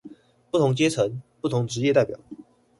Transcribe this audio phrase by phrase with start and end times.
[0.49, 2.19] 不同階層、不同職業代表